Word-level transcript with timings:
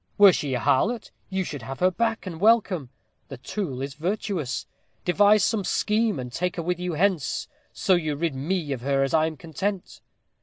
Were 0.17 0.33
she 0.33 0.55
a 0.55 0.59
harlot, 0.59 1.11
you 1.29 1.43
should 1.43 1.61
have 1.61 1.79
her 1.79 1.91
back 1.91 2.25
and 2.25 2.41
welcome. 2.41 2.89
The 3.27 3.37
tool 3.37 3.83
is 3.83 3.93
virtuous. 3.93 4.65
Devise 5.05 5.43
some 5.43 5.63
scheme, 5.63 6.19
and 6.19 6.33
take 6.33 6.55
her 6.55 6.63
with 6.63 6.79
you 6.79 6.93
hence 6.93 7.47
so 7.71 7.93
you 7.93 8.15
rid 8.15 8.33
me 8.33 8.71
of 8.71 8.81
her 8.81 9.05
I 9.13 9.27
am 9.27 9.37
content." 9.37 10.01